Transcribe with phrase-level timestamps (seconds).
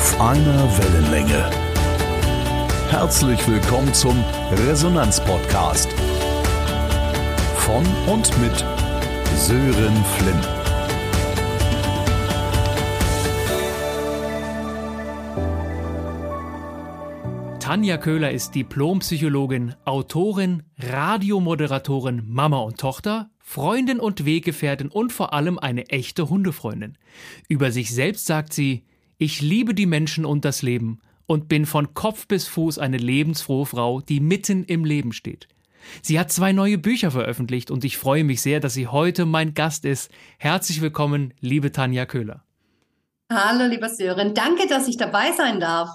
[0.00, 1.50] Auf einer Wellenlänge.
[2.88, 4.16] Herzlich willkommen zum
[4.66, 5.90] Resonanz-Podcast.
[7.56, 8.64] Von und mit
[9.36, 10.48] Sören Flint.
[17.58, 25.58] Tanja Köhler ist Diplompsychologin, Autorin, Radiomoderatorin, Mama und Tochter, Freundin und Weggefährtin und vor allem
[25.58, 26.96] eine echte Hundefreundin.
[27.48, 28.86] Über sich selbst sagt sie,
[29.20, 33.66] ich liebe die Menschen und das Leben und bin von Kopf bis Fuß eine lebensfrohe
[33.66, 35.46] Frau, die mitten im Leben steht.
[36.00, 39.52] Sie hat zwei neue Bücher veröffentlicht und ich freue mich sehr, dass sie heute mein
[39.52, 40.10] Gast ist.
[40.38, 42.44] Herzlich willkommen, liebe Tanja Köhler.
[43.30, 44.32] Hallo, lieber Sören.
[44.32, 45.90] Danke, dass ich dabei sein darf.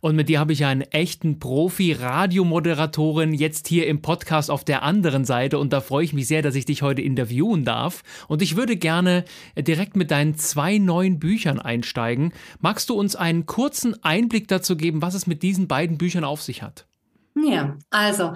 [0.00, 4.82] Und mit dir habe ich einen echten Profi, Radiomoderatorin, jetzt hier im Podcast auf der
[4.82, 5.58] anderen Seite.
[5.58, 8.02] Und da freue ich mich sehr, dass ich dich heute interviewen darf.
[8.28, 9.24] Und ich würde gerne
[9.56, 12.32] direkt mit deinen zwei neuen Büchern einsteigen.
[12.60, 16.42] Magst du uns einen kurzen Einblick dazu geben, was es mit diesen beiden Büchern auf
[16.42, 16.86] sich hat?
[17.34, 18.32] Ja, also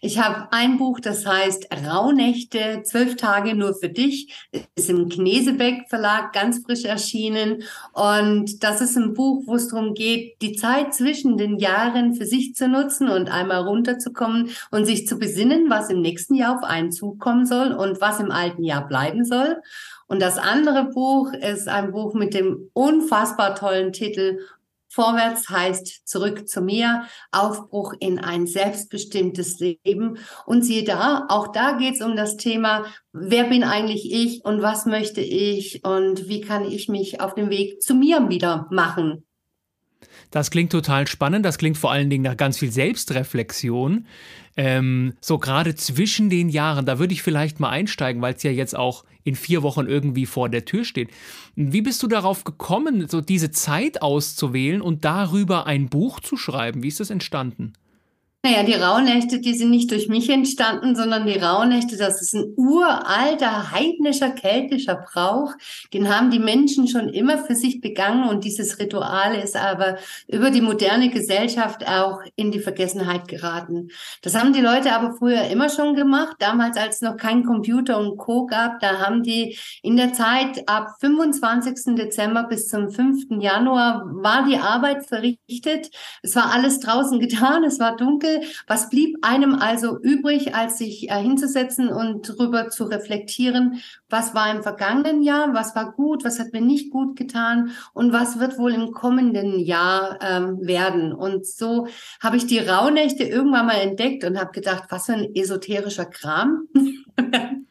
[0.00, 4.32] ich habe ein Buch, das heißt Rauhnächte, zwölf Tage nur für dich.
[4.74, 7.62] Ist im Knesebeck Verlag ganz frisch erschienen.
[7.92, 12.26] Und das ist ein Buch, wo es darum geht, die Zeit zwischen den Jahren für
[12.26, 16.64] sich zu nutzen und einmal runterzukommen und sich zu besinnen, was im nächsten Jahr auf
[16.64, 19.56] einen zukommen soll und was im alten Jahr bleiben soll.
[20.08, 24.38] Und das andere Buch ist ein Buch mit dem unfassbar tollen Titel
[24.96, 30.18] Vorwärts heißt zurück zu mir, Aufbruch in ein selbstbestimmtes Leben.
[30.46, 34.62] Und siehe da, auch da geht es um das Thema, wer bin eigentlich ich und
[34.62, 39.26] was möchte ich und wie kann ich mich auf dem Weg zu mir wieder machen.
[40.30, 44.06] Das klingt total spannend, das klingt vor allen Dingen nach ganz viel Selbstreflexion.
[44.56, 48.50] Ähm, so gerade zwischen den Jahren, da würde ich vielleicht mal einsteigen, weil es ja
[48.50, 51.10] jetzt auch in vier Wochen irgendwie vor der Tür steht.
[51.56, 56.82] Wie bist du darauf gekommen, so diese Zeit auszuwählen und darüber ein Buch zu schreiben?
[56.82, 57.74] Wie ist das entstanden?
[58.46, 62.54] Naja, die Rauhnächte, die sind nicht durch mich entstanden, sondern die Rauhnächte, das ist ein
[62.56, 65.52] uralter, heidnischer, keltischer Brauch.
[65.92, 69.96] Den haben die Menschen schon immer für sich begangen und dieses Ritual ist aber
[70.28, 73.88] über die moderne Gesellschaft auch in die Vergessenheit geraten.
[74.22, 76.36] Das haben die Leute aber früher immer schon gemacht.
[76.38, 78.46] Damals, als es noch kein Computer und Co.
[78.46, 81.96] gab, da haben die in der Zeit ab 25.
[81.96, 83.24] Dezember bis zum 5.
[83.40, 85.90] Januar war die Arbeit verrichtet.
[86.22, 88.35] Es war alles draußen getan, es war dunkel
[88.66, 94.50] was blieb einem also übrig, als sich äh, hinzusetzen und darüber zu reflektieren, was war
[94.54, 98.58] im vergangenen Jahr, was war gut, was hat mir nicht gut getan und was wird
[98.58, 101.12] wohl im kommenden Jahr ähm, werden.
[101.12, 101.86] Und so
[102.22, 106.68] habe ich die Rauhnächte irgendwann mal entdeckt und habe gedacht, was für ein esoterischer Kram.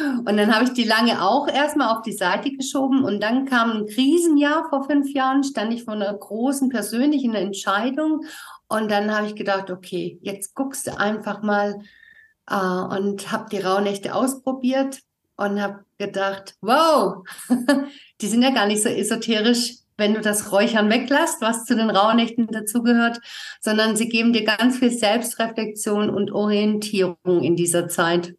[0.00, 3.70] Und dann habe ich die lange auch erstmal auf die Seite geschoben und dann kam
[3.70, 8.24] ein Krisenjahr vor fünf Jahren, stand ich vor einer großen persönlichen Entscheidung
[8.68, 11.80] und dann habe ich gedacht, okay, jetzt guckst du einfach mal
[12.48, 15.00] äh, und habe die Rauhnächte ausprobiert
[15.36, 17.24] und habe gedacht, wow,
[18.20, 21.90] die sind ja gar nicht so esoterisch, wenn du das Räuchern weglässt, was zu den
[21.90, 23.18] Rauhnächten dazugehört,
[23.60, 28.36] sondern sie geben dir ganz viel Selbstreflexion und Orientierung in dieser Zeit.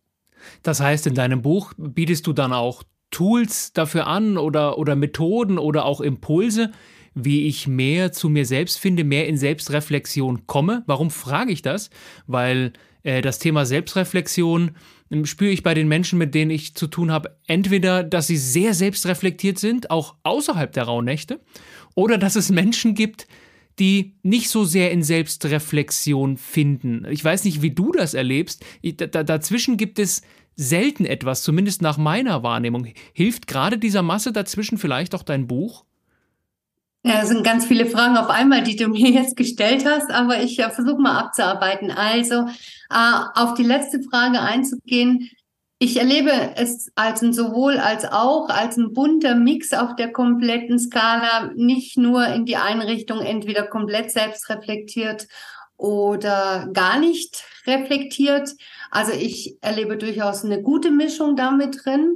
[0.64, 5.58] Das heißt, in deinem Buch bietest du dann auch Tools dafür an oder, oder Methoden
[5.58, 6.72] oder auch Impulse,
[7.14, 10.84] wie ich mehr zu mir selbst finde, mehr in Selbstreflexion komme.
[10.86, 11.90] Warum frage ich das?
[12.28, 14.72] Weil äh, das Thema Selbstreflexion
[15.10, 18.38] äh, spüre ich bei den Menschen, mit denen ich zu tun habe, entweder, dass sie
[18.38, 21.40] sehr selbstreflektiert sind, auch außerhalb der Rauhnächte,
[21.96, 23.28] oder dass es Menschen gibt,
[23.80, 27.06] die nicht so sehr in Selbstreflexion finden.
[27.10, 28.64] Ich weiß nicht, wie du das erlebst.
[28.82, 30.22] dazwischen gibt es
[30.58, 32.88] selten etwas, zumindest nach meiner Wahrnehmung.
[33.14, 35.86] Hilft gerade dieser Masse dazwischen vielleicht auch dein Buch?
[37.04, 40.42] Ja, es sind ganz viele Fragen auf einmal, die du mir jetzt gestellt hast, aber
[40.42, 41.92] ich äh, versuche mal abzuarbeiten.
[41.92, 42.48] Also
[42.90, 45.30] äh, auf die letzte Frage einzugehen.
[45.82, 50.78] Ich erlebe es als ein sowohl als auch, als ein bunter Mix auf der kompletten
[50.78, 55.30] Skala, nicht nur in die Einrichtung entweder komplett selbst reflektiert
[55.78, 58.52] oder gar nicht reflektiert.
[58.92, 62.14] Also ich erlebe durchaus eine gute Mischung damit drin.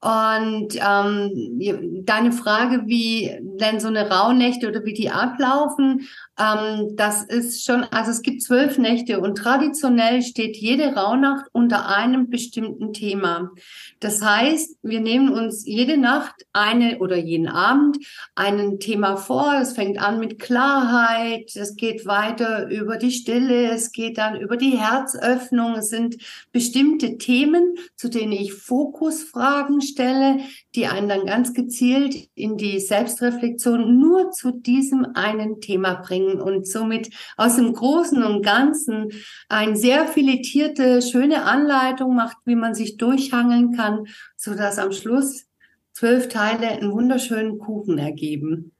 [0.00, 6.06] Und ähm, deine Frage, wie denn so eine Rauhnächte oder wie die ablaufen,
[6.38, 11.88] ähm, das ist schon, also es gibt zwölf Nächte und traditionell steht jede Rauhnacht unter
[11.88, 13.50] einem bestimmten Thema.
[13.98, 17.98] Das heißt, wir nehmen uns jede Nacht eine oder jeden Abend
[18.36, 19.54] ein Thema vor.
[19.60, 24.56] Es fängt an mit Klarheit, es geht weiter über die Stille, es geht dann über
[24.56, 25.74] die Herzöffnung.
[25.74, 26.18] Es sind
[26.52, 30.40] bestimmte Themen, zu denen ich Fokusfragen einstelle,
[30.74, 36.66] die einen dann ganz gezielt in die Selbstreflexion nur zu diesem einen Thema bringen und
[36.66, 39.10] somit aus dem Großen und Ganzen
[39.48, 44.06] eine sehr filetierte, schöne Anleitung macht, wie man sich durchhangeln kann,
[44.36, 45.46] so dass am Schluss
[45.92, 48.72] zwölf Teile einen wunderschönen Kuchen ergeben.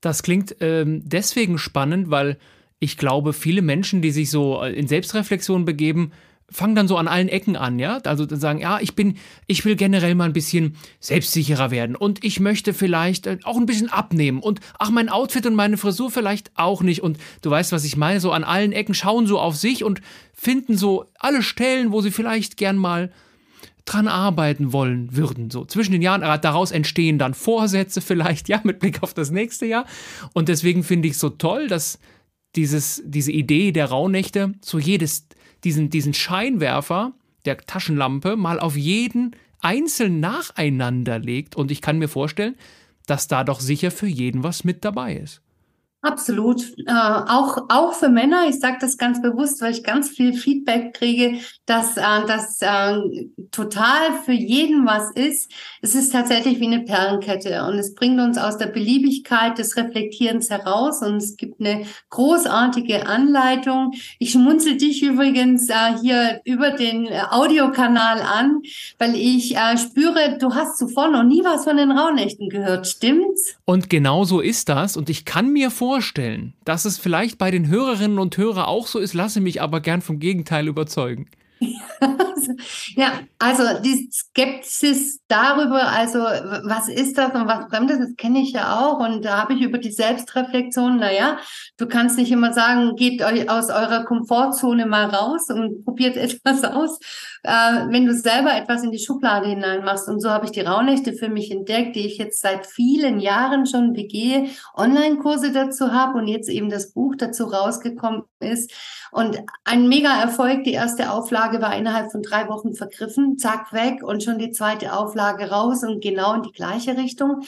[0.00, 2.38] Das klingt ähm, deswegen spannend, weil
[2.80, 6.12] ich glaube, viele Menschen, die sich so in Selbstreflexion begeben,
[6.50, 7.98] fangen dann so an allen Ecken an, ja?
[8.04, 9.16] Also sagen, ja, ich bin,
[9.46, 13.66] ich will generell mal ein bisschen selbstsicherer werden und ich möchte vielleicht äh, auch ein
[13.66, 17.72] bisschen abnehmen und ach, mein Outfit und meine Frisur vielleicht auch nicht und du weißt,
[17.72, 20.00] was ich meine, so an allen Ecken schauen so auf sich und
[20.32, 23.12] finden so alle Stellen, wo sie vielleicht gern mal
[23.84, 25.50] dran arbeiten wollen würden.
[25.50, 29.30] So zwischen den Jahren, äh, daraus entstehen dann Vorsätze vielleicht, ja, mit Blick auf das
[29.30, 29.86] nächste Jahr.
[30.34, 31.98] Und deswegen finde ich so toll, dass
[32.56, 35.26] dieses, diese Idee der Rauhnächte so jedes,
[35.64, 37.12] diesen, diesen Scheinwerfer
[37.44, 41.56] der Taschenlampe mal auf jeden einzeln nacheinander legt.
[41.56, 42.56] Und ich kann mir vorstellen,
[43.06, 45.40] dass da doch sicher für jeden was mit dabei ist.
[46.00, 46.62] Absolut.
[46.86, 50.94] Äh, auch, auch für Männer, ich sage das ganz bewusst, weil ich ganz viel Feedback
[50.94, 55.50] kriege, dass äh, das äh, total für jeden was ist.
[55.82, 60.50] Es ist tatsächlich wie eine Perlenkette und es bringt uns aus der Beliebigkeit des Reflektierens
[60.50, 63.90] heraus und es gibt eine großartige Anleitung.
[64.20, 68.62] Ich schmunzel dich übrigens äh, hier über den Audiokanal an,
[68.98, 73.56] weil ich äh, spüre, du hast zuvor noch nie was von den Rauhnächten gehört, stimmt's?
[73.64, 77.50] Und genau so ist das und ich kann mir vorstellen, vorstellen, dass es vielleicht bei
[77.50, 81.28] den Hörerinnen und Hörern auch so ist, lasse mich aber gern vom Gegenteil überzeugen.
[82.96, 88.52] ja, also die Skepsis darüber, also was ist das und was Fremdes, das kenne ich
[88.52, 91.38] ja auch und da habe ich über die Selbstreflexion, naja,
[91.76, 96.64] du kannst nicht immer sagen, geht euch aus eurer Komfortzone mal raus und probiert etwas
[96.64, 96.98] aus,
[97.42, 97.50] äh,
[97.88, 101.28] wenn du selber etwas in die Schublade hineinmachst und so habe ich die Rauhnächte für
[101.28, 106.48] mich entdeckt, die ich jetzt seit vielen Jahren schon begehe, Online-Kurse dazu habe und jetzt
[106.48, 108.72] eben das Buch dazu rausgekommen ist
[109.10, 114.02] und ein mega Erfolg, die erste Auflage war innerhalb von drei Wochen vergriffen, zack, weg
[114.02, 117.42] und schon die zweite Auflage raus und genau in die gleiche Richtung.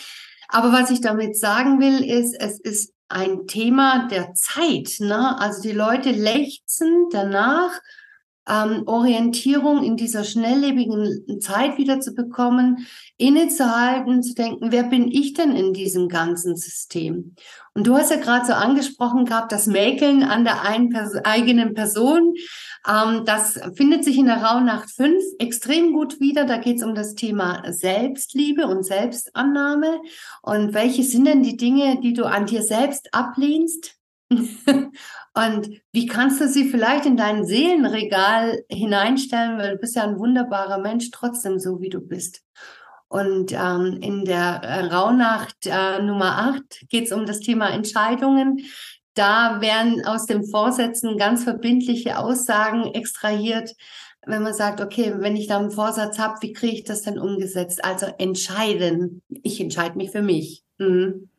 [0.48, 4.96] Aber was ich damit sagen will, ist, es ist ein Thema der Zeit.
[5.00, 5.38] Ne?
[5.38, 7.70] Also die Leute lechzen danach,
[8.48, 15.34] ähm, Orientierung in dieser schnelllebigen Zeit wieder zu bekommen, innezuhalten, zu denken, wer bin ich
[15.34, 17.34] denn in diesem ganzen System?
[17.74, 22.34] Und du hast ja gerade so angesprochen gehabt, das Mäkeln an der Pers eigenen Person.
[22.88, 26.44] Ähm, das findet sich in der Rauhnacht 5 extrem gut wieder.
[26.44, 30.00] Da geht es um das Thema Selbstliebe und Selbstannahme.
[30.42, 33.99] Und welche sind denn die Dinge, die du an dir selbst ablehnst?
[35.34, 40.18] und wie kannst du sie vielleicht in dein Seelenregal hineinstellen, weil du bist ja ein
[40.18, 42.42] wunderbarer Mensch, trotzdem so wie du bist.
[43.08, 48.60] Und ähm, in der äh, Rauhnacht äh, Nummer 8 geht es um das Thema Entscheidungen.
[49.14, 53.74] Da werden aus den Vorsätzen ganz verbindliche Aussagen extrahiert,
[54.26, 57.18] wenn man sagt, okay, wenn ich da einen Vorsatz habe, wie kriege ich das denn
[57.18, 57.84] umgesetzt?
[57.84, 59.22] Also entscheiden.
[59.42, 60.62] Ich entscheide mich für mich.
[60.78, 61.29] Mhm.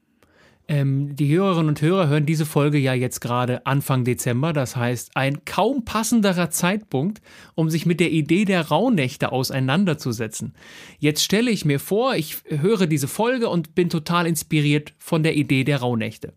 [0.67, 4.53] Ähm, die Hörerinnen und Hörer hören diese Folge ja jetzt gerade Anfang Dezember.
[4.53, 7.21] Das heißt, ein kaum passenderer Zeitpunkt,
[7.55, 10.53] um sich mit der Idee der Rauhnächte auseinanderzusetzen.
[10.99, 15.35] Jetzt stelle ich mir vor, ich höre diese Folge und bin total inspiriert von der
[15.35, 16.33] Idee der Rauhnächte.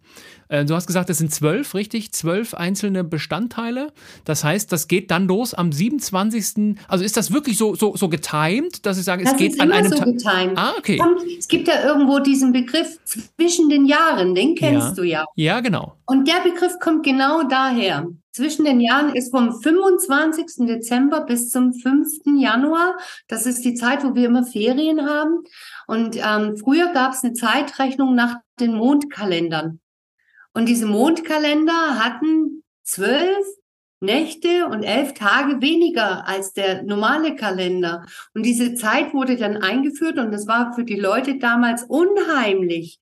[0.48, 2.12] Äh, du hast gesagt, es sind zwölf, richtig?
[2.12, 3.92] Zwölf einzelne Bestandteile.
[4.24, 6.76] Das heißt, das geht dann los am 27.
[6.88, 9.72] Also ist das wirklich so, so, so getimed, dass ich sage, es das geht an
[9.72, 10.06] einem so Tag.
[10.06, 10.58] Getimed.
[10.58, 11.00] Ah, okay.
[11.38, 14.94] Es gibt ja irgendwo diesen Begriff zwischen den Jahren, den kennst ja.
[14.94, 15.24] du ja.
[15.36, 15.96] Ja, genau.
[16.06, 18.06] Und der Begriff kommt genau daher.
[18.34, 20.66] Zwischen den Jahren ist vom 25.
[20.66, 22.22] Dezember bis zum 5.
[22.36, 22.96] Januar.
[23.28, 25.44] Das ist die Zeit, wo wir immer Ferien haben.
[25.86, 29.78] Und ähm, früher gab es eine Zeitrechnung nach den Mondkalendern.
[30.54, 33.44] Und diese Mondkalender hatten zwölf
[34.00, 38.06] Nächte und elf Tage weniger als der normale Kalender.
[38.34, 42.98] Und diese Zeit wurde dann eingeführt und das war für die Leute damals unheimlich.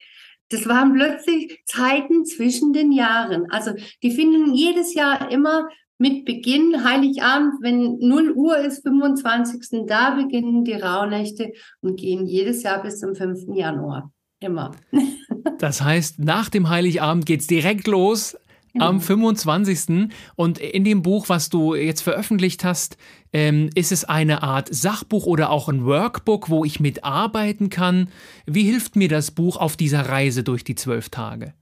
[0.49, 3.51] Das waren plötzlich Zeiten zwischen den Jahren.
[3.51, 5.69] Also die finden jedes Jahr immer
[5.99, 9.87] mit Beginn Heiligabend, wenn 0 Uhr ist, 25.
[9.87, 13.55] Da beginnen die Rauhnächte und gehen jedes Jahr bis zum 5.
[13.55, 14.13] Januar.
[14.41, 14.73] Immer.
[15.59, 18.37] Das heißt, nach dem Heiligabend geht es direkt los
[18.73, 18.87] Genau.
[18.87, 20.09] am 25.
[20.35, 22.97] Und in dem Buch, was du jetzt veröffentlicht hast,
[23.33, 28.09] ähm, ist es eine Art Sachbuch oder auch ein Workbook, wo ich mitarbeiten kann.
[28.47, 31.53] Wie hilft mir das Buch auf dieser Reise durch die zwölf Tage?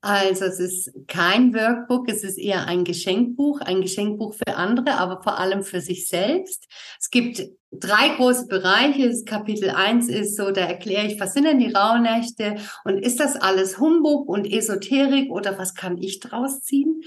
[0.00, 5.22] Also es ist kein Workbook, es ist eher ein Geschenkbuch, ein Geschenkbuch für andere, aber
[5.22, 6.68] vor allem für sich selbst.
[7.00, 9.08] Es gibt drei große Bereiche.
[9.08, 13.18] Das Kapitel 1 ist so, da erkläre ich, was sind denn die Rauhnächte und ist
[13.18, 17.02] das alles Humbug und Esoterik oder was kann ich draus ziehen?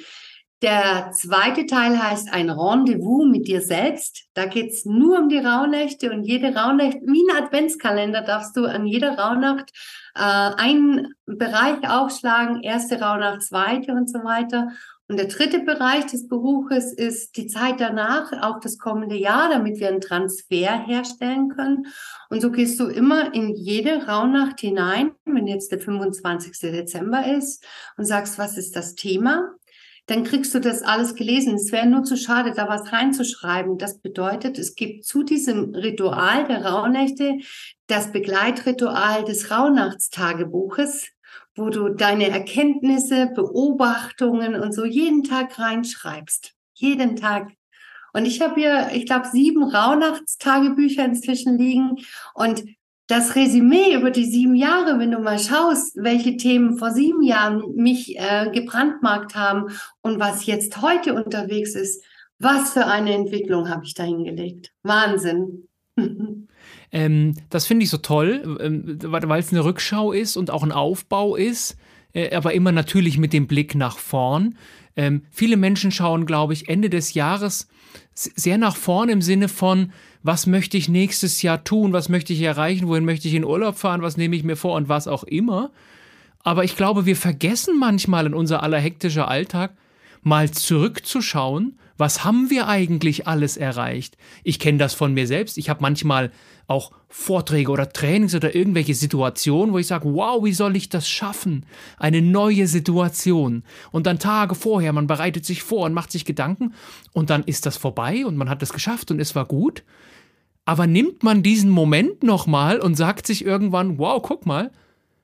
[0.61, 4.25] Der zweite Teil heißt ein Rendezvous mit dir selbst.
[4.35, 8.85] Da geht's nur um die Rauhnächte und jede Rauhnacht, wie ein Adventskalender, darfst du an
[8.85, 9.71] jeder Rauhnacht
[10.13, 14.67] äh, einen Bereich aufschlagen, erste Rauhnacht, zweite und so weiter.
[15.07, 19.79] Und der dritte Bereich des Buches ist die Zeit danach, auch das kommende Jahr, damit
[19.79, 21.87] wir einen Transfer herstellen können.
[22.29, 26.57] Und so gehst du immer in jede Rauhnacht hinein, wenn jetzt der 25.
[26.71, 27.65] Dezember ist,
[27.97, 29.49] und sagst, was ist das Thema?
[30.11, 31.55] Dann kriegst du das alles gelesen.
[31.55, 33.77] Es wäre nur zu schade, da was reinzuschreiben.
[33.77, 37.37] Das bedeutet, es gibt zu diesem Ritual der Rauhnächte
[37.87, 41.07] das Begleitritual des Rauhnachtstagebuches,
[41.55, 46.55] wo du deine Erkenntnisse, Beobachtungen und so jeden Tag reinschreibst.
[46.73, 47.47] Jeden Tag.
[48.11, 51.95] Und ich habe hier, ich glaube, sieben Rauhnachtstagebücher inzwischen liegen.
[52.33, 52.65] Und
[53.11, 57.75] das Resümee über die sieben Jahre, wenn du mal schaust, welche Themen vor sieben Jahren
[57.75, 59.65] mich äh, gebrandmarkt haben
[60.01, 62.01] und was jetzt heute unterwegs ist,
[62.39, 64.71] was für eine Entwicklung habe ich da hingelegt.
[64.83, 65.67] Wahnsinn.
[66.93, 70.71] ähm, das finde ich so toll, ähm, weil es eine Rückschau ist und auch ein
[70.71, 71.75] Aufbau ist,
[72.13, 74.57] äh, aber immer natürlich mit dem Blick nach vorn.
[74.95, 77.67] Ähm, viele Menschen schauen, glaube ich, Ende des Jahres
[78.13, 79.91] sehr nach vorn im Sinne von,
[80.23, 83.77] was möchte ich nächstes Jahr tun, was möchte ich erreichen, wohin möchte ich in Urlaub
[83.77, 85.71] fahren, was nehme ich mir vor und was auch immer.
[86.43, 89.71] Aber ich glaube, wir vergessen manchmal in unser aller hektischer Alltag,
[90.21, 94.17] mal zurückzuschauen, was haben wir eigentlich alles erreicht?
[94.43, 95.57] Ich kenne das von mir selbst.
[95.57, 96.31] Ich habe manchmal
[96.67, 101.07] auch Vorträge oder Trainings oder irgendwelche Situationen, wo ich sage, wow, wie soll ich das
[101.07, 101.65] schaffen?
[101.97, 103.63] Eine neue Situation.
[103.91, 106.73] Und dann Tage vorher, man bereitet sich vor und macht sich Gedanken
[107.13, 109.83] und dann ist das vorbei und man hat es geschafft und es war gut.
[110.65, 114.71] Aber nimmt man diesen Moment nochmal und sagt sich irgendwann, wow, guck mal,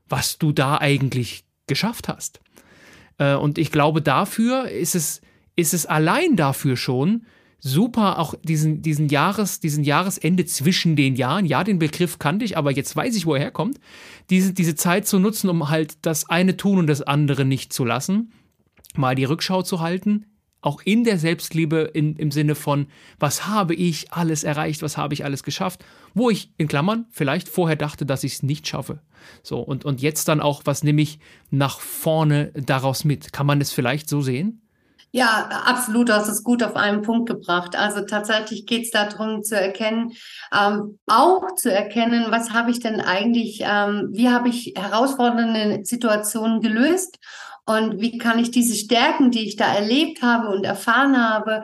[0.07, 2.39] was du da eigentlich geschafft hast.
[3.17, 5.21] Äh, und ich glaube, dafür ist es,
[5.57, 7.25] ist es allein dafür schon
[7.59, 11.45] super, auch diesen, diesen, Jahres, diesen Jahresende zwischen den Jahren.
[11.45, 13.79] Ja, den Begriff kannte ich, aber jetzt weiß ich, wo er herkommt.
[14.29, 17.83] Diese, diese Zeit zu nutzen, um halt das eine tun und das andere nicht zu
[17.83, 18.31] lassen.
[18.95, 20.25] Mal die Rückschau zu halten,
[20.61, 22.87] auch in der Selbstliebe in, im Sinne von,
[23.19, 25.83] was habe ich alles erreicht, was habe ich alles geschafft,
[26.13, 29.01] wo ich in Klammern vielleicht vorher dachte, dass ich es nicht schaffe.
[29.43, 33.33] So, und, und jetzt dann auch, was nehme ich nach vorne daraus mit?
[33.33, 34.61] Kann man es vielleicht so sehen?
[35.13, 37.75] Ja, absolut, du hast es gut auf einen Punkt gebracht.
[37.77, 40.11] Also tatsächlich geht es darum zu erkennen,
[40.53, 46.61] ähm, auch zu erkennen, was habe ich denn eigentlich, ähm, wie habe ich herausfordernde Situationen
[46.61, 47.17] gelöst
[47.65, 51.63] und wie kann ich diese Stärken, die ich da erlebt habe und erfahren habe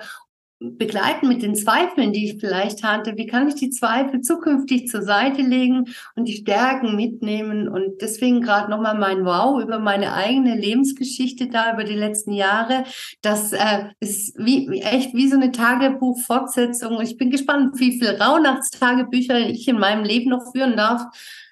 [0.78, 3.18] begleiten mit den Zweifeln, die ich vielleicht hatte.
[3.18, 7.68] Wie kann ich die Zweifel zukünftig zur Seite legen und die Stärken mitnehmen?
[7.68, 12.86] Und deswegen gerade nochmal mein Wow über meine eigene Lebensgeschichte da über die letzten Jahre.
[13.22, 17.02] Das äh, ist wie, echt wie so eine Tagebuchfortsetzung.
[17.02, 21.04] Ich bin gespannt, wie viele Rauhnachtstagebücher ich in meinem Leben noch führen darf.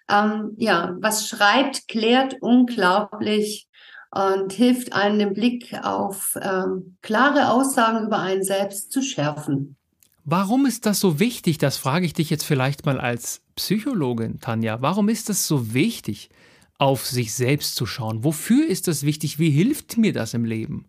[0.10, 3.68] Ähm, ja, was schreibt, klärt unglaublich
[4.14, 9.78] und hilft einem den Blick auf ähm, klare Aussagen über einen selbst zu schärfen.
[10.24, 11.58] Warum ist das so wichtig?
[11.58, 14.82] Das frage ich dich jetzt vielleicht mal als Psychologin, Tanja.
[14.82, 16.30] Warum ist das so wichtig,
[16.78, 18.24] auf sich selbst zu schauen?
[18.24, 19.40] Wofür ist das wichtig?
[19.40, 20.86] Wie hilft mir das im Leben?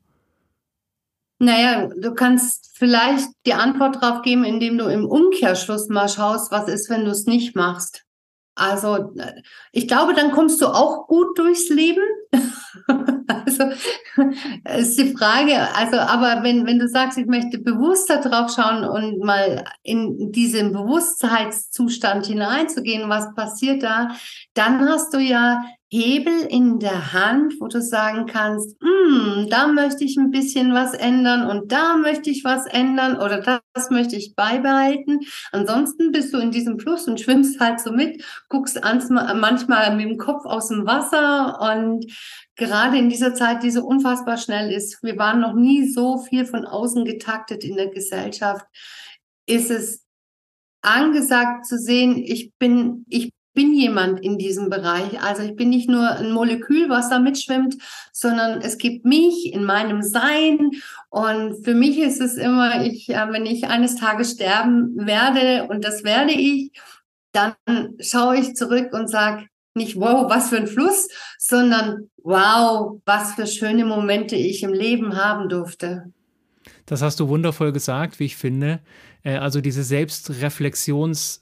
[1.38, 6.68] Naja, du kannst vielleicht die Antwort darauf geben, indem du im Umkehrschluss mal schaust, was
[6.68, 8.04] ist, wenn du es nicht machst.
[8.54, 9.14] Also
[9.72, 12.02] ich glaube, dann kommst du auch gut durchs Leben.
[13.26, 13.64] also
[14.78, 19.20] ist die Frage, also aber wenn, wenn du sagst, ich möchte bewusster drauf schauen und
[19.20, 24.10] mal in diesen Bewusstseinszustand hineinzugehen, was passiert da,
[24.54, 30.04] dann hast du ja Hebel in der Hand, wo du sagen kannst, hm, da möchte
[30.04, 34.34] ich ein bisschen was ändern und da möchte ich was ändern oder das möchte ich
[34.34, 35.20] beibehalten.
[35.50, 40.16] Ansonsten bist du in diesem Fluss und schwimmst halt so mit, guckst manchmal mit dem
[40.16, 42.06] Kopf aus dem Wasser und
[42.56, 46.46] gerade in dieser Zeit, die so unfassbar schnell ist, wir waren noch nie so viel
[46.46, 48.64] von außen getaktet in der Gesellschaft,
[49.44, 50.06] ist es
[50.80, 55.20] angesagt zu sehen, ich bin, ich bin jemand in diesem Bereich.
[55.22, 57.76] Also ich bin nicht nur ein Molekül, was da mitschwimmt,
[58.12, 60.70] sondern es gibt mich in meinem Sein.
[61.10, 65.84] Und für mich ist es immer, ich, äh, wenn ich eines Tages sterben werde, und
[65.84, 66.72] das werde ich,
[67.32, 67.54] dann
[68.00, 73.46] schaue ich zurück und sage, Nicht wow, was für ein Fluss, sondern wow, was für
[73.46, 76.12] schöne Momente ich im Leben haben durfte.
[76.84, 78.80] Das hast du wundervoll gesagt, wie ich finde.
[79.22, 81.40] Äh, also diese Selbstreflexions-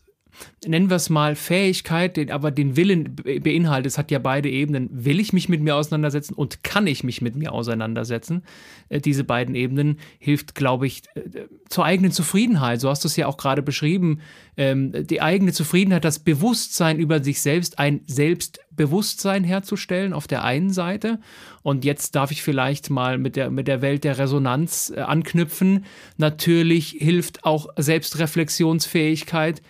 [0.66, 4.88] nennen wir es mal Fähigkeit, den, aber den Willen beinhaltet, es hat ja beide Ebenen.
[4.92, 8.42] Will ich mich mit mir auseinandersetzen und kann ich mich mit mir auseinandersetzen?
[8.88, 11.22] Äh, diese beiden Ebenen hilft, glaube ich, äh,
[11.68, 12.80] zur eigenen Zufriedenheit.
[12.80, 14.20] So hast du es ja auch gerade beschrieben.
[14.56, 20.70] Ähm, die eigene Zufriedenheit, das Bewusstsein über sich selbst, ein Selbstbewusstsein herzustellen auf der einen
[20.70, 21.20] Seite.
[21.62, 25.84] Und jetzt darf ich vielleicht mal mit der, mit der Welt der Resonanz äh, anknüpfen.
[26.18, 29.62] Natürlich hilft auch Selbstreflexionsfähigkeit,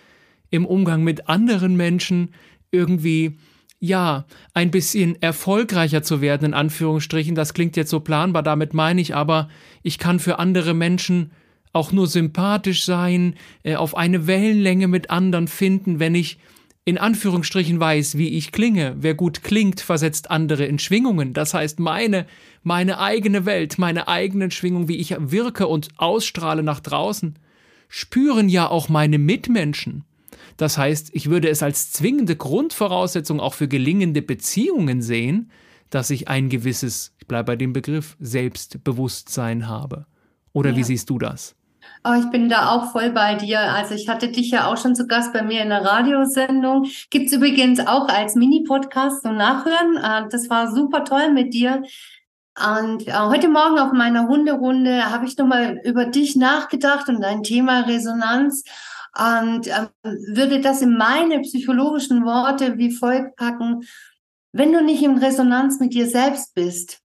[0.51, 2.33] im Umgang mit anderen Menschen
[2.69, 3.37] irgendwie
[3.83, 7.33] ja, ein bisschen erfolgreicher zu werden, in Anführungsstrichen.
[7.33, 9.49] Das klingt jetzt so planbar, damit meine ich aber,
[9.81, 11.31] ich kann für andere Menschen
[11.73, 16.37] auch nur sympathisch sein, äh, auf eine Wellenlänge mit anderen finden, wenn ich
[16.85, 18.95] in Anführungsstrichen weiß, wie ich klinge.
[18.99, 21.33] Wer gut klingt, versetzt andere in Schwingungen.
[21.33, 22.27] Das heißt, meine,
[22.63, 27.35] meine eigene Welt, meine eigenen Schwingungen, wie ich wirke und ausstrahle nach draußen,
[27.87, 30.05] spüren ja auch meine Mitmenschen.
[30.57, 35.51] Das heißt, ich würde es als zwingende Grundvoraussetzung auch für gelingende Beziehungen sehen,
[35.89, 40.05] dass ich ein gewisses, ich bleibe bei dem Begriff, Selbstbewusstsein habe.
[40.53, 40.77] Oder ja.
[40.77, 41.55] wie siehst du das?
[42.03, 43.59] Oh, ich bin da auch voll bei dir.
[43.59, 46.87] Also ich hatte dich ja auch schon zu Gast bei mir in der Radiosendung.
[47.09, 49.97] Gibt es übrigens auch als Mini-Podcast zum Nachhören.
[49.97, 51.83] Äh, das war super toll mit dir.
[52.57, 57.43] Und äh, heute Morgen auf meiner Hunderunde habe ich nochmal über dich nachgedacht und dein
[57.43, 58.63] Thema Resonanz
[59.17, 63.81] und äh, würde das in meine psychologischen Worte wie folgt packen.
[64.53, 67.01] Wenn du nicht in Resonanz mit dir selbst bist,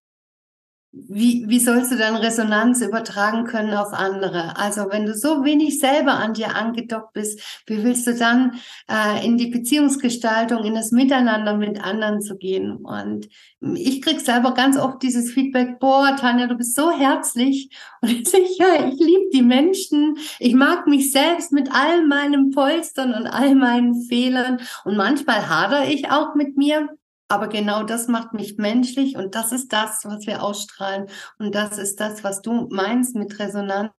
[1.09, 4.57] wie, wie sollst du dann Resonanz übertragen können auf andere?
[4.57, 8.59] Also wenn du so wenig selber an dir angedockt bist, wie willst du dann
[8.91, 12.76] äh, in die Beziehungsgestaltung, in das Miteinander mit anderen zu gehen?
[12.76, 13.29] Und
[13.61, 17.71] ich krieg selber ganz oft dieses Feedback, boah, Tanja, du bist so herzlich.
[18.00, 20.17] Und ja, ich liebe die Menschen.
[20.38, 24.61] Ich mag mich selbst mit all meinen Polstern und all meinen Fehlern.
[24.85, 26.88] Und manchmal hadere ich auch mit mir.
[27.28, 31.08] Aber genau das macht mich menschlich und das ist das, was wir ausstrahlen.
[31.39, 33.91] Und das ist das, was du meinst mit Resonanz,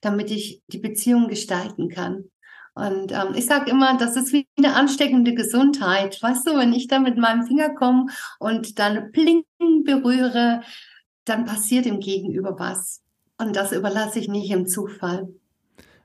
[0.00, 2.24] damit ich die Beziehung gestalten kann.
[2.74, 6.20] Und ähm, ich sage immer, das ist wie eine ansteckende Gesundheit.
[6.20, 8.06] Weißt du, wenn ich da mit meinem Finger komme
[8.40, 9.44] und dann Pling
[9.84, 10.62] berühre,
[11.24, 13.02] dann passiert im Gegenüber was.
[13.38, 15.28] Und das überlasse ich nicht im Zufall.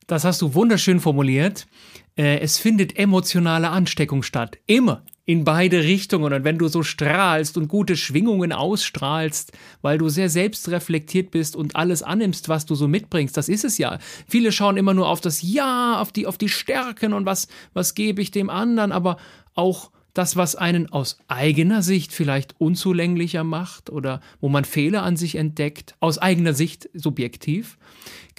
[0.05, 1.67] Das hast du wunderschön formuliert.
[2.15, 4.58] Äh, es findet emotionale Ansteckung statt.
[4.67, 6.34] Immer in beide Richtungen.
[6.34, 9.52] Und wenn du so strahlst und gute Schwingungen ausstrahlst,
[9.84, 13.78] weil du sehr selbstreflektiert bist und alles annimmst, was du so mitbringst, das ist es
[13.78, 14.00] ja.
[14.28, 17.94] Viele schauen immer nur auf das Ja, auf die, auf die Stärken und was, was
[17.94, 19.18] gebe ich dem anderen, aber
[19.54, 25.15] auch das, was einen aus eigener Sicht vielleicht unzulänglicher macht oder wo man Fehler an
[25.15, 27.78] sich entdeckt, aus eigener Sicht subjektiv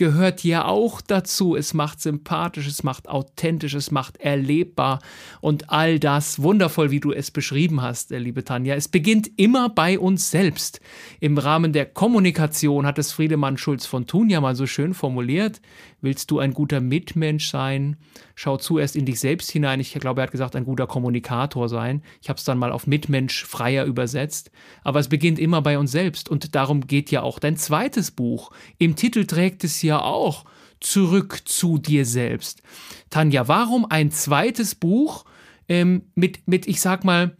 [0.01, 1.55] gehört ja auch dazu.
[1.55, 5.01] Es macht sympathisch, es macht authentisch, es macht erlebbar
[5.43, 8.77] und all das wundervoll, wie du es beschrieben hast, äh, liebe Tanja.
[8.77, 10.81] Es beginnt immer bei uns selbst.
[11.21, 15.61] Im Rahmen der Kommunikation hat es Friedemann Schulz von Thun ja mal so schön formuliert.
[16.01, 17.97] Willst du ein guter Mitmensch sein?
[18.35, 19.81] Schau zuerst in dich selbst hinein.
[19.81, 22.03] Ich glaube, er hat gesagt, ein guter Kommunikator sein.
[22.23, 24.51] Ich habe es dann mal auf Mitmensch freier übersetzt.
[24.83, 28.51] Aber es beginnt immer bei uns selbst und darum geht ja auch dein zweites Buch.
[28.79, 30.45] Im Titel trägt es ja auch
[30.81, 32.63] zurück zu dir selbst.
[33.11, 35.25] Tanja, warum ein zweites Buch
[35.69, 37.37] ähm, mit, mit, ich sag mal,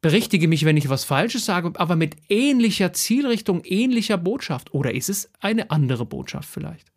[0.00, 4.74] berichtige mich, wenn ich was Falsches sage, aber mit ähnlicher Zielrichtung, ähnlicher Botschaft?
[4.74, 6.92] Oder ist es eine andere Botschaft vielleicht?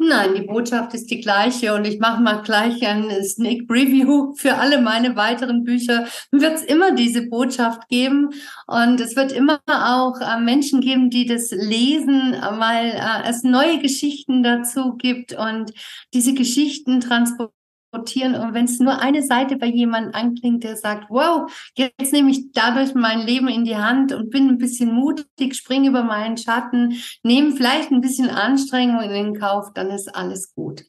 [0.00, 4.54] Nein, die Botschaft ist die gleiche und ich mache mal gleich ein Sneak Preview für
[4.54, 6.06] alle meine weiteren Bücher.
[6.30, 8.30] Wird es immer diese Botschaft geben
[8.68, 13.80] und es wird immer auch äh, Menschen geben, die das lesen, weil äh, es neue
[13.80, 15.72] Geschichten dazu gibt und
[16.14, 17.57] diese Geschichten transportieren
[17.94, 18.34] rotieren.
[18.34, 22.52] Und wenn es nur eine Seite bei jemandem anklingt, der sagt, wow, jetzt nehme ich
[22.52, 26.94] dadurch mein Leben in die Hand und bin ein bisschen mutig, springe über meinen Schatten,
[27.22, 30.84] nehme vielleicht ein bisschen Anstrengung in den Kauf, dann ist alles gut.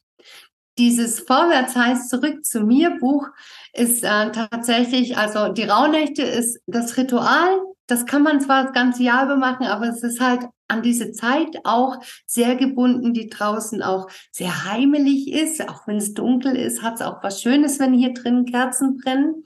[0.78, 3.28] Dieses Vorwärts heißt zurück zu mir Buch
[3.74, 7.60] ist äh, tatsächlich, also die Rauhnächte ist das Ritual.
[7.90, 11.12] Das kann man zwar das ganze Jahr über machen, aber es ist halt an diese
[11.12, 11.98] Zeit auch
[12.28, 15.68] sehr gebunden, die draußen auch sehr heimelig ist.
[15.68, 19.44] Auch wenn es dunkel ist, hat es auch was Schönes, wenn hier drin Kerzen brennen.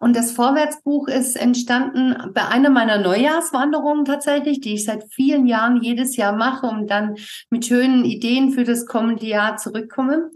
[0.00, 5.82] Und das Vorwärtsbuch ist entstanden bei einer meiner Neujahrswanderungen tatsächlich, die ich seit vielen Jahren
[5.82, 7.16] jedes Jahr mache und dann
[7.50, 10.30] mit schönen Ideen für das kommende Jahr zurückkomme.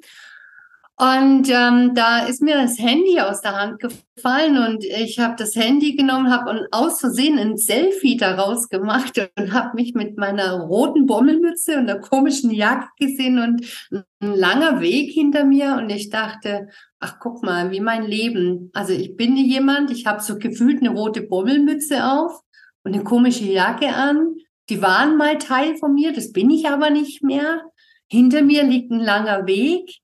[1.00, 5.54] Und ähm, da ist mir das Handy aus der Hand gefallen und ich habe das
[5.54, 11.06] Handy genommen, habe aus Versehen ein Selfie daraus gemacht und habe mich mit meiner roten
[11.06, 16.66] Bommelmütze und der komischen Jacke gesehen und ein langer Weg hinter mir und ich dachte,
[16.98, 18.72] ach guck mal, wie mein Leben.
[18.74, 22.40] Also ich bin jemand, ich habe so gefühlt eine rote Bommelmütze auf
[22.82, 24.34] und eine komische Jacke an.
[24.68, 27.62] Die waren mal Teil von mir, das bin ich aber nicht mehr.
[28.08, 30.00] Hinter mir liegt ein langer Weg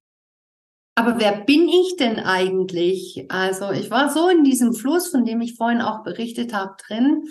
[0.95, 3.27] aber wer bin ich denn eigentlich?
[3.29, 7.25] Also ich war so in diesem Fluss, von dem ich vorhin auch berichtet habe, drin,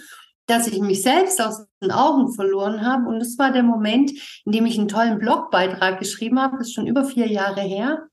[0.47, 3.07] dass ich mich selbst aus den Augen verloren habe.
[3.07, 4.11] Und das war der Moment,
[4.45, 6.57] in dem ich einen tollen Blogbeitrag geschrieben habe.
[6.57, 8.07] Das ist schon über vier Jahre her.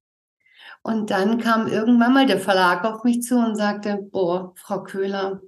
[0.83, 5.41] Und dann kam irgendwann mal der Verlag auf mich zu und sagte, boah, Frau Köhler,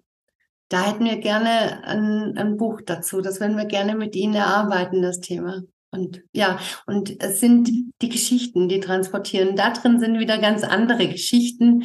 [0.69, 3.21] da hätten wir gerne ein, ein Buch dazu.
[3.21, 5.63] Das würden wir gerne mit Ihnen erarbeiten, das Thema.
[5.93, 9.57] Und ja, und es sind die Geschichten, die transportieren.
[9.57, 11.85] Da drin sind wieder ganz andere Geschichten.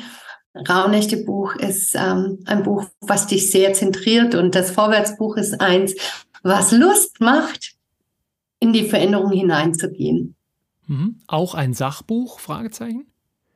[0.56, 5.94] Raunechte Buch ist ähm, ein Buch, was dich sehr zentriert und das Vorwärtsbuch ist eins,
[6.42, 7.74] was Lust macht,
[8.60, 10.36] in die Veränderung hineinzugehen.
[10.88, 11.20] Mhm.
[11.28, 12.40] Auch ein Sachbuch?
[12.40, 13.06] Fragezeichen?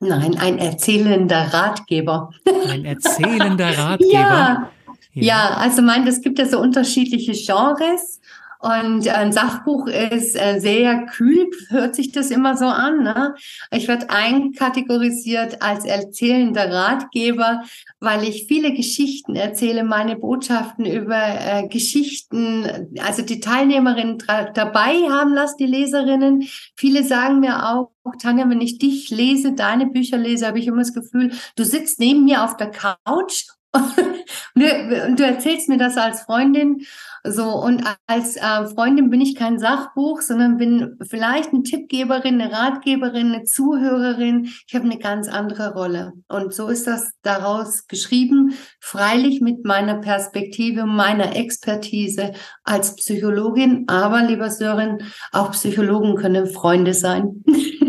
[0.02, 2.32] Nein, ein erzählender Ratgeber.
[2.68, 4.12] Ein erzählender Ratgeber.
[4.12, 4.72] ja.
[5.14, 5.24] ja.
[5.24, 8.20] ja, also meint, es gibt ja so unterschiedliche Genres
[8.62, 13.04] und ein Sachbuch ist äh, sehr kühl, hört sich das immer so an.
[13.04, 13.36] Ne?
[13.72, 17.64] Ich werde einkategorisiert als erzählender Ratgeber,
[18.00, 24.20] weil ich viele Geschichten erzähle, meine Botschaften über äh, Geschichten, also die Teilnehmerinnen
[24.54, 26.48] dabei haben lasse, die Leserinnen.
[26.76, 30.80] Viele sagen mir auch, Tanja, wenn ich dich lese, deine Bücher lese, habe ich immer
[30.80, 36.22] das Gefühl, du sitzt neben mir auf der Couch und du erzählst mir das als
[36.22, 36.86] Freundin
[37.24, 42.52] so, und als äh, Freundin bin ich kein Sachbuch, sondern bin vielleicht eine Tippgeberin, eine
[42.52, 44.50] Ratgeberin, eine Zuhörerin.
[44.68, 46.14] Ich habe eine ganz andere Rolle.
[46.28, 53.86] Und so ist das daraus geschrieben, freilich mit meiner Perspektive, meiner Expertise als Psychologin.
[53.88, 57.44] Aber, lieber Sören, auch Psychologen können Freunde sein.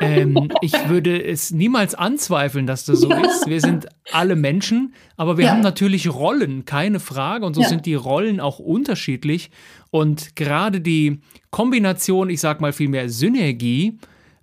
[0.00, 3.46] Ähm, ich würde es niemals anzweifeln, dass das so ist.
[3.46, 5.50] Wir sind alle Menschen, aber wir ja.
[5.52, 7.44] haben natürlich Rollen, keine Frage.
[7.44, 7.68] Und so ja.
[7.68, 9.50] sind die Rollen auch unterschiedlich.
[9.90, 13.98] Und gerade die Kombination, ich sag mal vielmehr Synergie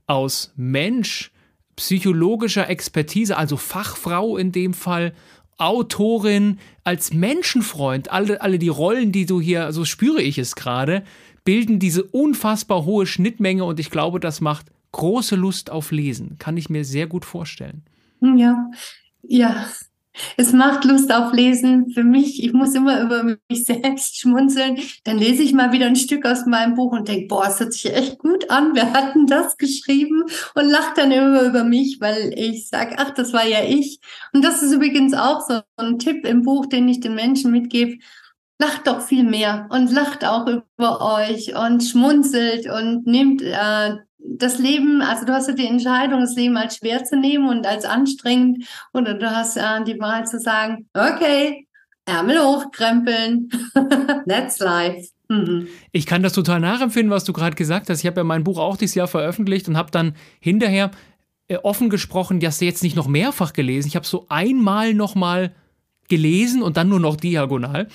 [0.06, 1.32] aus Mensch,
[1.76, 5.14] psychologischer Expertise, also Fachfrau in dem Fall,
[5.58, 11.04] Autorin, als Menschenfreund, alle, alle die Rollen, die du hier, so spüre ich es gerade,
[11.44, 14.68] bilden diese unfassbar hohe Schnittmenge und ich glaube, das macht
[14.98, 16.38] große Lust auf Lesen.
[16.40, 17.84] Kann ich mir sehr gut vorstellen.
[18.20, 18.70] Ja,
[19.22, 19.66] ja.
[20.36, 22.44] Es macht Lust auf Lesen für mich.
[22.44, 24.80] Ich muss immer über mich selbst schmunzeln.
[25.04, 27.74] Dann lese ich mal wieder ein Stück aus meinem Buch und denke, boah, es hört
[27.74, 28.72] sich echt gut an.
[28.74, 30.24] Wer hat denn das geschrieben?
[30.56, 34.00] Und lacht dann immer über mich, weil ich sage, ach, das war ja ich.
[34.34, 38.00] Und das ist übrigens auch so ein Tipp im Buch, den ich den Menschen mitgebe.
[38.60, 43.98] Lacht doch viel mehr und lacht auch über euch und schmunzelt und nimmt äh,
[44.30, 47.66] das Leben, also du hast ja die Entscheidung, das Leben als schwer zu nehmen und
[47.66, 51.68] als anstrengend oder du hast äh, die Wahl zu sagen, okay,
[52.06, 53.50] Ärmel hochkrempeln,
[54.28, 55.10] that's life.
[55.30, 55.68] Mhm.
[55.92, 58.00] Ich kann das total nachempfinden, was du gerade gesagt hast.
[58.00, 60.92] Ich habe ja mein Buch auch dieses Jahr veröffentlicht und habe dann hinterher
[61.48, 63.88] äh, offen gesprochen, das jetzt nicht noch mehrfach gelesen.
[63.88, 65.54] Ich habe so einmal noch mal
[66.08, 67.88] gelesen und dann nur noch diagonal.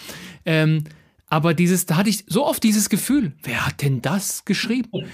[0.45, 0.85] Ähm,
[1.33, 5.07] aber dieses, da hatte ich so oft dieses Gefühl, wer hat denn das geschrieben?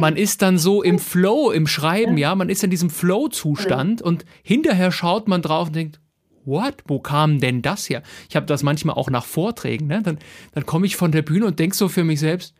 [0.00, 4.24] Man ist dann so im Flow, im Schreiben, ja, man ist in diesem Flow-Zustand und
[4.42, 6.00] hinterher schaut man drauf und denkt,
[6.44, 6.74] what?
[6.88, 8.02] Wo kam denn das her?
[8.28, 10.02] Ich habe das manchmal auch nach Vorträgen, ne?
[10.02, 10.18] Dann,
[10.54, 12.52] dann komme ich von der Bühne und denke so für mich selbst,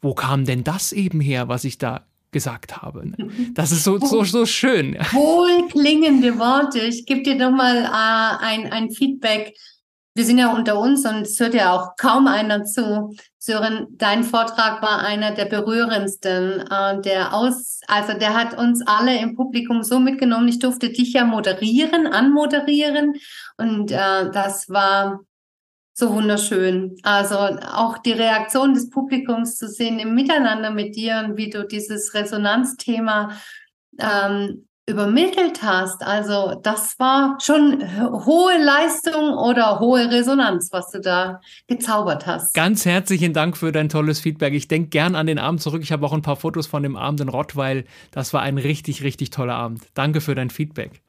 [0.00, 3.08] wo kam denn das eben her, was ich da gesagt habe?
[3.08, 3.28] Ne?
[3.54, 4.94] Das ist so, so, so schön.
[5.10, 6.78] Wohlklingende Worte.
[6.78, 9.52] Ich gebe dir nochmal äh, ein, ein Feedback
[10.16, 13.14] wir sind ja unter uns und es hört ja auch kaum einer zu.
[13.38, 19.16] Sören, dein Vortrag war einer der berührendsten, äh, der aus, also der hat uns alle
[19.18, 20.48] im Publikum so mitgenommen.
[20.48, 23.12] Ich durfte dich ja moderieren, anmoderieren
[23.58, 25.20] und äh, das war
[25.92, 26.96] so wunderschön.
[27.02, 31.66] Also auch die Reaktion des Publikums zu sehen im Miteinander mit dir und wie du
[31.66, 33.32] dieses Resonanzthema
[33.98, 36.02] ähm, übermittelt hast.
[36.02, 37.82] Also das war schon
[38.24, 42.54] hohe Leistung oder hohe Resonanz, was du da gezaubert hast.
[42.54, 44.54] Ganz herzlichen Dank für dein tolles Feedback.
[44.54, 45.82] Ich denke gern an den Abend zurück.
[45.82, 47.84] Ich habe auch ein paar Fotos von dem Abend in Rottweil.
[48.12, 49.82] Das war ein richtig, richtig toller Abend.
[49.94, 51.02] Danke für dein Feedback.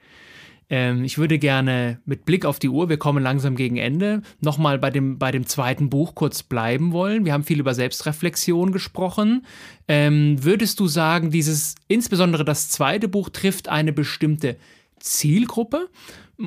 [0.70, 4.78] Ähm, ich würde gerne mit Blick auf die Uhr, wir kommen langsam gegen Ende, nochmal
[4.80, 7.26] bei dem, bei dem zweiten Buch kurz bleiben wollen.
[7.26, 9.46] Wir haben viel über Selbstreflexion gesprochen.
[9.88, 14.58] Ähm, würdest du sagen, dieses, insbesondere das zweite Buch trifft eine bestimmte
[15.00, 15.90] Zielgruppe?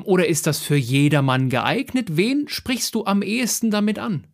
[0.03, 2.15] Oder ist das für jedermann geeignet?
[2.15, 4.25] Wen sprichst du am ehesten damit an?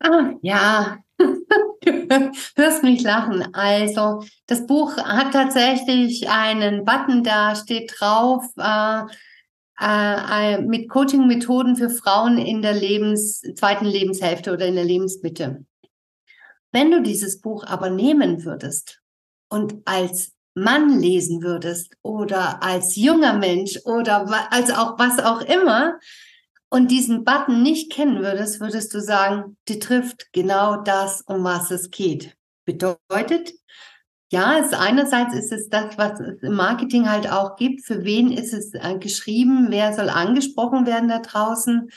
[0.00, 0.98] Ah, ja,
[2.56, 3.54] hörst mich lachen.
[3.54, 9.02] Also, das Buch hat tatsächlich einen Button, da steht drauf, äh,
[9.80, 15.64] äh, äh, mit Coaching-Methoden für Frauen in der Lebens-, zweiten Lebenshälfte oder in der Lebensmitte.
[16.72, 19.00] Wenn du dieses Buch aber nehmen würdest
[19.48, 25.98] und als Mann lesen würdest oder als junger Mensch oder als auch was auch immer,
[26.70, 31.70] und diesen Button nicht kennen würdest, würdest du sagen, die trifft genau das, um was
[31.70, 32.36] es geht.
[32.64, 33.54] Bedeutet,
[34.30, 37.86] ja, es einerseits ist es das, was es im Marketing halt auch gibt.
[37.86, 39.68] Für wen ist es äh, geschrieben?
[39.70, 41.88] Wer soll angesprochen werden da draußen?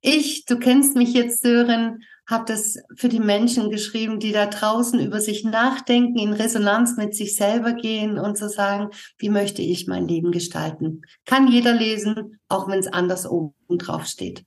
[0.00, 4.98] Ich, du kennst mich jetzt, Sören, habe das für die Menschen geschrieben, die da draußen
[4.98, 9.86] über sich nachdenken, in Resonanz mit sich selber gehen und zu sagen, wie möchte ich
[9.86, 11.02] mein Leben gestalten?
[11.26, 14.44] Kann jeder lesen, auch wenn es anders oben drauf steht.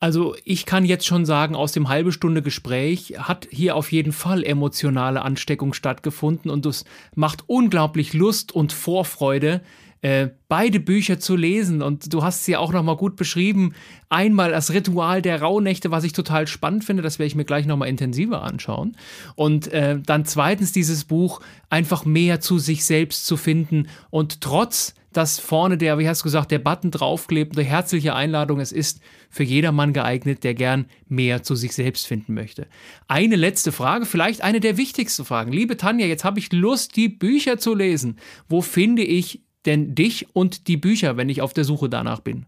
[0.00, 4.12] Also ich kann jetzt schon sagen, aus dem halbe Stunde Gespräch hat hier auf jeden
[4.12, 6.84] Fall emotionale Ansteckung stattgefunden und es
[7.16, 9.60] macht unglaublich Lust und Vorfreude,
[10.00, 11.82] äh, beide Bücher zu lesen.
[11.82, 13.74] Und du hast sie auch nochmal gut beschrieben.
[14.08, 17.66] Einmal das Ritual der Rauhnächte, was ich total spannend finde, das werde ich mir gleich
[17.66, 18.96] nochmal intensiver anschauen.
[19.34, 24.94] Und äh, dann zweitens dieses Buch, einfach mehr zu sich selbst zu finden und trotz
[25.12, 28.60] dass vorne der, wie hast du gesagt, der Button draufklebt, eine herzliche Einladung.
[28.60, 32.66] Es ist für jedermann geeignet, der gern mehr zu sich selbst finden möchte.
[33.08, 35.50] Eine letzte Frage, vielleicht eine der wichtigsten Fragen.
[35.50, 38.18] Liebe Tanja, jetzt habe ich Lust, die Bücher zu lesen.
[38.48, 42.46] Wo finde ich denn dich und die Bücher, wenn ich auf der Suche danach bin?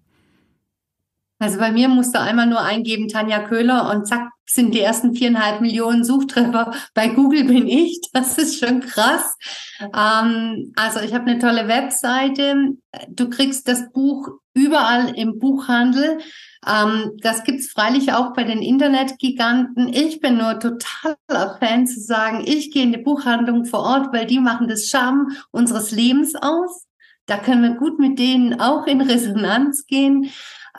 [1.39, 5.15] Also bei mir musst du einmal nur eingeben, Tanja Köhler, und zack, sind die ersten
[5.15, 6.73] viereinhalb Millionen Suchtreffer.
[6.95, 8.01] Bei Google bin ich.
[8.13, 9.37] Das ist schon krass.
[9.81, 12.75] Ähm, also ich habe eine tolle Webseite.
[13.09, 16.19] Du kriegst das Buch überall im Buchhandel.
[16.67, 19.89] Ähm, das gibt's freilich auch bei den Internetgiganten.
[19.89, 24.27] Ich bin nur totaler Fan zu sagen, ich gehe in die Buchhandlung vor Ort, weil
[24.27, 26.87] die machen das Charme unseres Lebens aus.
[27.31, 30.31] Da können wir gut mit denen auch in Resonanz gehen.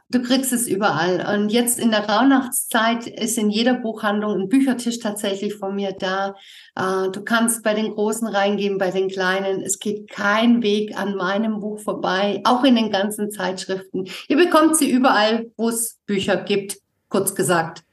[0.09, 1.25] Du kriegst es überall.
[1.33, 6.35] Und jetzt in der Rauhnachtszeit ist in jeder Buchhandlung ein Büchertisch tatsächlich von mir da.
[6.75, 9.61] Äh, du kannst bei den Großen reingehen, bei den Kleinen.
[9.61, 14.09] Es geht kein Weg an meinem Buch vorbei, auch in den ganzen Zeitschriften.
[14.27, 17.85] Ihr bekommt sie überall, wo es Bücher gibt, kurz gesagt.